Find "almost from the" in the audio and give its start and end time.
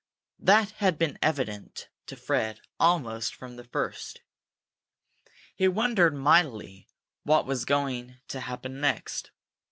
2.79-3.63